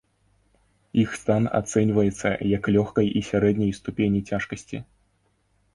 Іх 1.01 1.09
стан 1.23 1.43
ацэньваецца 1.59 2.29
як 2.57 2.63
лёгкай 2.77 3.07
і 3.21 3.25
сярэдняй 3.29 3.71
ступені 3.83 4.19
цяжкасці. 4.33 4.77